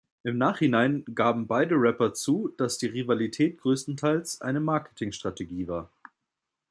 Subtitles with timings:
[0.23, 5.91] Im Nachhinein gaben beide Rapper zu, dass die Rivalität größtenteils eine Marketingstrategie war.